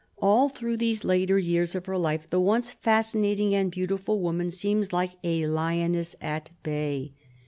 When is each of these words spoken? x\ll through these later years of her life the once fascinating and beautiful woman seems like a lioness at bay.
x\ll 0.17 0.49
through 0.49 0.75
these 0.77 1.03
later 1.03 1.37
years 1.37 1.75
of 1.75 1.85
her 1.85 1.95
life 1.95 2.27
the 2.31 2.39
once 2.39 2.71
fascinating 2.71 3.53
and 3.53 3.69
beautiful 3.69 4.19
woman 4.19 4.49
seems 4.49 4.91
like 4.91 5.11
a 5.23 5.45
lioness 5.45 6.15
at 6.19 6.49
bay. 6.63 7.13